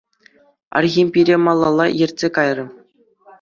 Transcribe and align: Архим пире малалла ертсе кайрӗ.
Архим 0.79 1.07
пире 1.13 1.35
малалла 1.45 1.85
ертсе 2.03 2.27
кайрӗ. 2.35 2.65